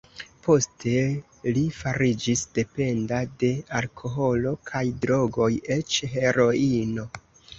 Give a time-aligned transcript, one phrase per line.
[0.45, 1.01] Poste
[1.57, 3.51] li fariĝis dependa de
[3.81, 7.07] alkoholo kaj drogoj, eĉ heroino.